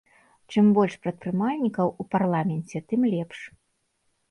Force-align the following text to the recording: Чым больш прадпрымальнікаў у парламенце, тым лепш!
Чым 0.53 0.69
больш 0.77 0.95
прадпрымальнікаў 1.03 1.87
у 2.05 2.07
парламенце, 2.15 2.77
тым 2.91 3.01
лепш! 3.15 3.39